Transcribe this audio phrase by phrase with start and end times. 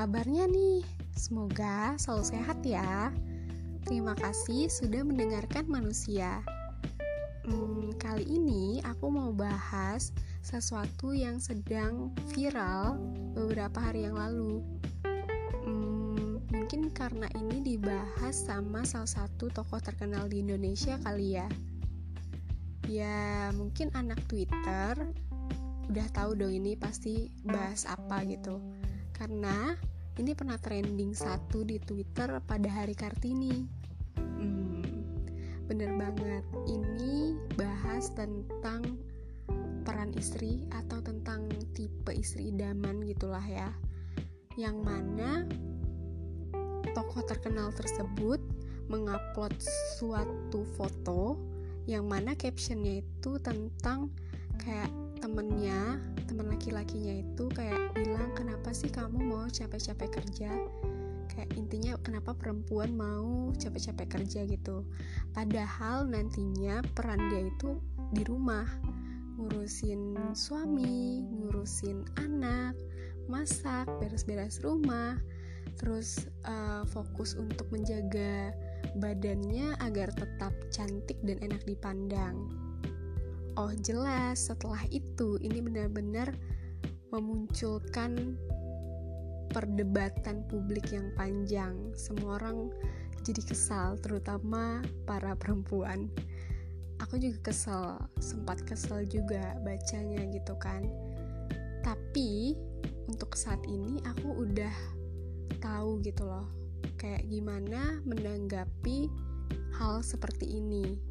[0.00, 0.80] kabarnya nih?
[1.12, 3.12] Semoga selalu sehat ya.
[3.84, 6.40] Terima kasih sudah mendengarkan manusia.
[7.44, 12.96] Hmm, kali ini aku mau bahas sesuatu yang sedang viral
[13.36, 14.64] beberapa hari yang lalu.
[15.68, 21.48] Hmm, mungkin karena ini dibahas sama salah satu tokoh terkenal di Indonesia kali ya.
[22.88, 24.96] Ya, mungkin anak Twitter
[25.92, 28.64] udah tahu dong ini pasti bahas apa gitu
[29.20, 29.76] karena
[30.20, 33.64] ini pernah trending satu di Twitter pada hari Kartini.
[34.20, 34.84] Hmm,
[35.64, 39.00] bener banget, ini bahas tentang
[39.80, 43.72] peran istri atau tentang tipe istri idaman gitulah ya.
[44.60, 45.48] Yang mana
[46.92, 48.44] tokoh terkenal tersebut
[48.92, 49.56] mengupload
[49.96, 51.40] suatu foto
[51.88, 54.12] yang mana captionnya itu tentang
[54.60, 54.92] kayak
[55.24, 55.96] temennya
[56.28, 58.28] teman laki-lakinya itu kayak bilang
[58.70, 60.50] kenapa sih kamu mau capek-capek kerja?
[61.26, 64.46] Kayak intinya kenapa perempuan mau capek-capek kerja?
[64.46, 64.86] gitu.
[65.34, 67.82] Padahal nantinya peran dia itu
[68.14, 68.70] di rumah.
[69.42, 72.78] Ngurusin suami ngurusin anak
[73.26, 75.18] masak beres-beres rumah.
[75.74, 78.54] Terus uh, fokus untuk menjaga
[79.02, 82.38] badannya agar tetap cantik dan enak dipandang.
[83.58, 86.38] Oh jelas setelah itu ini benar-benar
[87.10, 88.38] memunculkan
[89.50, 91.74] perdebatan publik yang panjang.
[91.94, 92.70] Semua orang
[93.26, 96.08] jadi kesal, terutama para perempuan.
[97.00, 100.84] Aku juga kesel, sempat kesel juga bacanya gitu kan.
[101.80, 102.54] Tapi
[103.08, 104.74] untuk saat ini aku udah
[105.58, 106.48] tahu gitu loh,
[107.00, 109.08] kayak gimana menanggapi
[109.80, 111.10] hal seperti ini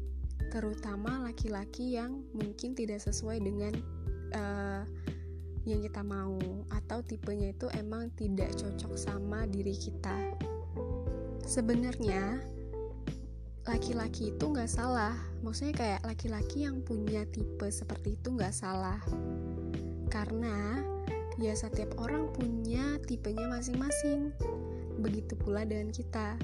[0.50, 3.76] terutama laki-laki yang mungkin tidak sesuai dengan
[4.34, 4.82] uh,
[5.68, 6.40] yang kita mau
[6.72, 10.16] atau tipenya itu emang tidak cocok sama diri kita.
[11.44, 12.40] Sebenarnya
[13.68, 15.12] laki-laki itu nggak salah,
[15.44, 18.98] maksudnya kayak laki-laki yang punya tipe seperti itu nggak salah,
[20.08, 20.80] karena
[21.36, 24.32] ya setiap orang punya tipenya masing-masing.
[25.00, 26.36] Begitu pula dengan kita.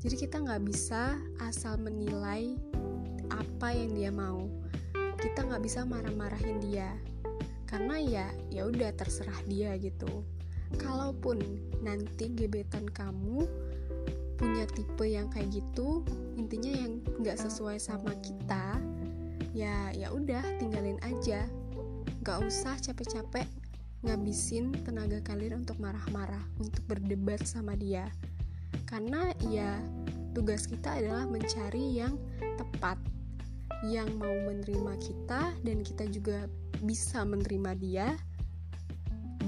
[0.00, 2.56] Jadi kita nggak bisa asal menilai
[3.30, 4.48] apa yang dia mau
[5.20, 6.96] kita nggak bisa marah-marahin dia
[7.70, 10.26] karena ya ya udah terserah dia gitu.
[10.74, 11.38] Kalaupun
[11.86, 13.46] nanti gebetan kamu
[14.34, 16.02] punya tipe yang kayak gitu
[16.34, 18.80] intinya yang nggak sesuai sama kita
[19.54, 21.46] ya ya udah tinggalin aja.
[22.26, 23.46] Nggak usah capek-capek
[24.02, 28.10] ngabisin tenaga kalian untuk marah-marah untuk berdebat sama dia.
[28.90, 29.78] Karena ya
[30.34, 32.18] tugas kita adalah mencari yang
[32.58, 32.98] tepat
[33.86, 36.44] yang mau menerima kita dan kita juga
[36.84, 38.08] bisa menerima dia.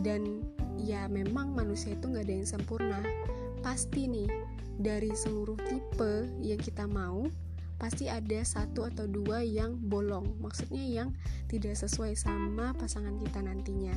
[0.03, 0.43] Dan
[0.81, 3.01] ya memang manusia itu nggak ada yang sempurna.
[3.61, 4.31] Pasti nih
[4.81, 7.29] dari seluruh tipe yang kita mau
[7.83, 10.39] pasti ada satu atau dua yang bolong.
[10.39, 11.11] Maksudnya yang
[11.51, 13.95] tidak sesuai sama pasangan kita nantinya.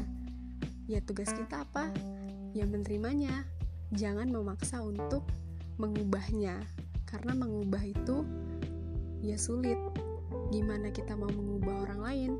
[0.90, 1.94] Ya tugas kita apa?
[2.58, 3.46] Ya menerimanya.
[3.94, 5.24] Jangan memaksa untuk
[5.78, 6.66] mengubahnya.
[7.06, 8.26] Karena mengubah itu
[9.22, 9.78] ya sulit
[10.56, 12.32] gimana kita mau mengubah orang lain.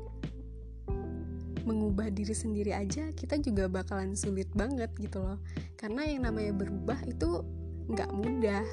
[1.68, 5.36] Mengubah diri sendiri aja kita juga bakalan sulit banget gitu loh.
[5.76, 7.44] Karena yang namanya berubah itu
[7.92, 8.64] nggak mudah.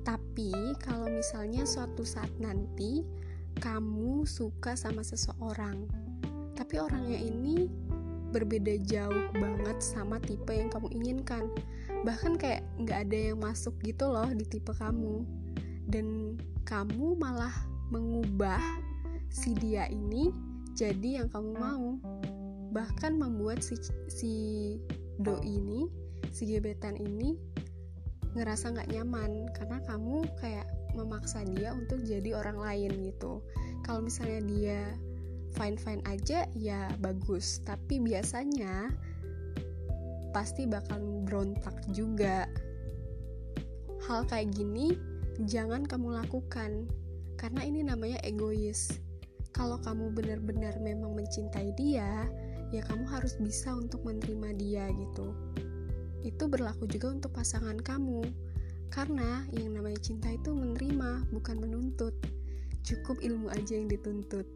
[0.00, 3.04] Tapi kalau misalnya suatu saat nanti
[3.60, 6.06] kamu suka sama seseorang
[6.56, 7.68] tapi orangnya ini
[8.32, 11.52] berbeda jauh banget sama tipe yang kamu inginkan.
[12.02, 15.22] Bahkan kayak nggak ada yang masuk gitu loh di tipe kamu.
[15.86, 16.34] Dan
[16.66, 17.54] kamu malah
[17.90, 18.62] mengubah
[19.30, 20.30] si dia ini
[20.76, 21.88] jadi yang kamu mau.
[22.76, 23.80] Bahkan membuat si,
[24.12, 24.34] si
[25.16, 25.88] do ini
[26.28, 27.32] si gebetan ini
[28.36, 29.48] ngerasa nggak nyaman.
[29.56, 33.40] Karena kamu kayak memaksa dia untuk jadi orang lain gitu.
[33.88, 34.80] Kalau misalnya dia
[35.56, 37.64] fine fine aja ya bagus.
[37.64, 38.92] Tapi biasanya
[40.36, 42.44] pasti bakal berontak juga.
[44.04, 44.92] Hal kayak gini
[45.48, 46.84] jangan kamu lakukan
[47.36, 48.96] karena ini namanya egois.
[49.52, 52.28] Kalau kamu benar-benar memang mencintai dia,
[52.74, 55.32] ya kamu harus bisa untuk menerima dia gitu.
[56.20, 58.26] Itu berlaku juga untuk pasangan kamu.
[58.92, 62.12] Karena yang namanya cinta itu menerima, bukan menuntut.
[62.84, 64.46] Cukup ilmu aja yang dituntut.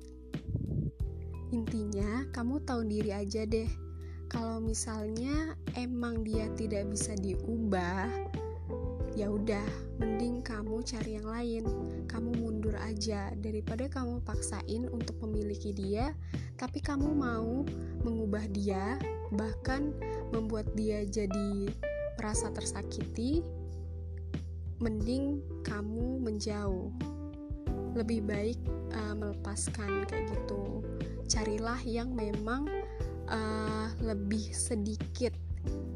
[1.50, 3.66] Intinya, kamu tahu diri aja deh.
[4.30, 8.06] Kalau misalnya emang dia tidak bisa diubah,
[9.18, 9.66] ya udah
[9.98, 11.64] mending kamu cari yang lain.
[12.06, 16.14] Kamu mundur aja daripada kamu paksain untuk memiliki dia
[16.60, 17.64] tapi kamu mau
[18.04, 19.00] mengubah dia
[19.32, 19.96] bahkan
[20.28, 21.72] membuat dia jadi
[22.20, 23.40] merasa tersakiti
[24.80, 26.92] mending kamu menjauh.
[27.96, 28.60] Lebih baik
[28.92, 30.84] uh, melepaskan kayak gitu.
[31.26, 32.68] Carilah yang memang
[33.28, 35.32] uh, lebih sedikit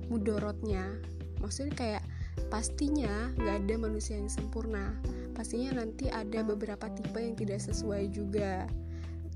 [0.08, 0.96] mudorotnya.
[1.44, 2.04] Maksudnya kayak
[2.48, 4.94] pastinya nggak ada manusia yang sempurna.
[5.34, 8.70] Pastinya nanti ada beberapa tipe yang tidak sesuai juga.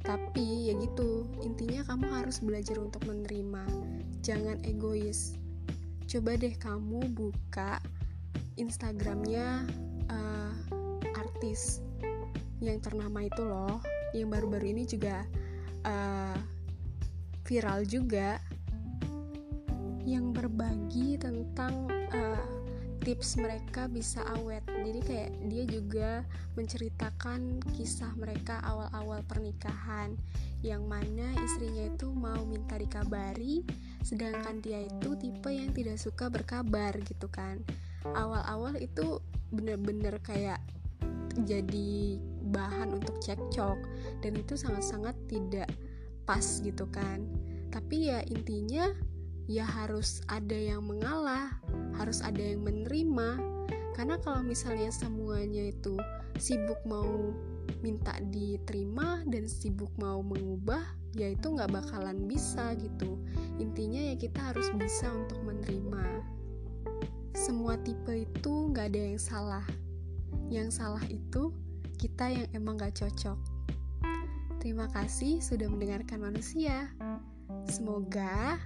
[0.06, 1.27] Tapi ya gitu.
[1.43, 3.67] Intinya kamu harus belajar untuk menerima.
[4.23, 5.35] Jangan egois.
[6.09, 7.83] Coba deh kamu buka
[8.56, 9.67] instagramnya
[10.09, 10.53] uh,
[11.19, 11.85] artis
[12.62, 13.83] yang ternama itu loh.
[14.15, 15.27] Yang baru-baru ini juga
[15.85, 16.39] uh,
[17.44, 18.39] viral juga.
[20.09, 22.57] Yang berbagi tentang uh,
[23.03, 24.62] tips mereka bisa awet.
[24.67, 26.11] Jadi kayak dia juga
[26.59, 30.19] menceritakan kisah mereka awal-awal pernikahan
[30.62, 33.62] yang mana istrinya itu mau minta dikabari
[34.03, 37.62] sedangkan dia itu tipe yang tidak suka berkabar gitu kan.
[38.03, 39.23] Awal-awal itu
[39.53, 40.59] bener-bener kayak
[41.47, 42.19] jadi
[42.51, 43.79] bahan untuk cekcok
[44.25, 45.71] dan itu sangat-sangat tidak
[46.27, 47.23] pas gitu kan.
[47.69, 48.91] Tapi ya intinya
[49.49, 51.56] ya harus ada yang mengalah,
[51.99, 53.59] harus ada yang menerima.
[53.99, 55.99] Karena kalau misalnya semuanya itu
[56.39, 57.35] sibuk mau
[57.83, 60.83] minta diterima dan sibuk mau mengubah,
[61.19, 63.19] ya itu nggak bakalan bisa gitu.
[63.59, 66.23] Intinya ya kita harus bisa untuk menerima.
[67.35, 69.67] Semua tipe itu nggak ada yang salah.
[70.49, 71.51] Yang salah itu
[71.99, 73.37] kita yang emang gak cocok.
[74.62, 76.91] Terima kasih sudah mendengarkan manusia.
[77.67, 78.59] Semoga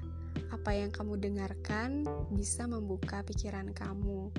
[0.50, 4.32] apa yang kamu dengarkan bisa membuka pikiran kamu.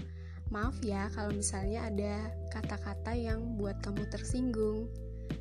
[0.51, 4.91] Maaf ya kalau misalnya ada kata-kata yang buat kamu tersinggung.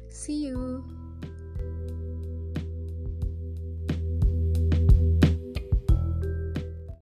[0.09, 0.85] See you.